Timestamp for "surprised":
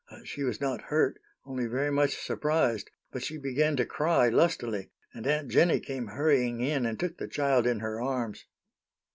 2.25-2.89